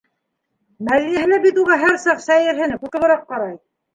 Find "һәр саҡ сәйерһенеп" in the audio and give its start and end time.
1.85-2.81